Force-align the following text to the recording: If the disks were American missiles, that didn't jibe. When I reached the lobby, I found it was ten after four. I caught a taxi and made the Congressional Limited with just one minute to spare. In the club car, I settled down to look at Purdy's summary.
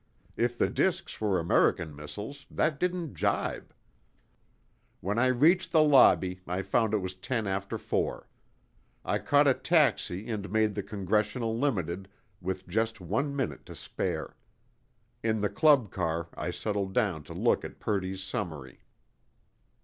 If 0.35 0.57
the 0.57 0.67
disks 0.67 1.21
were 1.21 1.37
American 1.39 1.95
missiles, 1.95 2.47
that 2.49 2.79
didn't 2.79 3.13
jibe. 3.13 3.71
When 4.99 5.19
I 5.19 5.27
reached 5.27 5.71
the 5.71 5.83
lobby, 5.83 6.39
I 6.47 6.63
found 6.63 6.95
it 6.95 7.05
was 7.05 7.13
ten 7.13 7.45
after 7.45 7.77
four. 7.77 8.27
I 9.05 9.19
caught 9.19 9.47
a 9.47 9.53
taxi 9.53 10.27
and 10.31 10.49
made 10.51 10.73
the 10.73 10.81
Congressional 10.81 11.55
Limited 11.55 12.09
with 12.41 12.67
just 12.67 12.99
one 12.99 13.35
minute 13.35 13.63
to 13.67 13.75
spare. 13.75 14.35
In 15.21 15.39
the 15.41 15.49
club 15.49 15.91
car, 15.91 16.29
I 16.33 16.49
settled 16.49 16.95
down 16.95 17.21
to 17.25 17.35
look 17.35 17.63
at 17.63 17.79
Purdy's 17.79 18.23
summary. 18.23 18.79